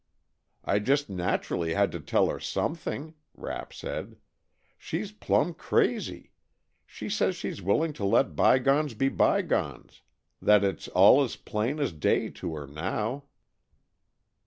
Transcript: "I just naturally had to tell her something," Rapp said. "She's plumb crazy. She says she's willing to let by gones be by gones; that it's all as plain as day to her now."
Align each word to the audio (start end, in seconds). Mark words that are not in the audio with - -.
"I 0.65 0.79
just 0.79 1.11
naturally 1.11 1.75
had 1.75 1.91
to 1.91 1.99
tell 1.99 2.27
her 2.31 2.39
something," 2.39 3.13
Rapp 3.35 3.71
said. 3.71 4.17
"She's 4.75 5.11
plumb 5.11 5.53
crazy. 5.53 6.31
She 6.87 7.07
says 7.07 7.35
she's 7.35 7.61
willing 7.61 7.93
to 7.93 8.05
let 8.05 8.35
by 8.35 8.57
gones 8.57 8.95
be 8.95 9.09
by 9.09 9.43
gones; 9.43 10.01
that 10.41 10.63
it's 10.63 10.87
all 10.87 11.21
as 11.23 11.35
plain 11.35 11.79
as 11.79 11.93
day 11.93 12.29
to 12.31 12.55
her 12.55 12.65
now." 12.65 13.25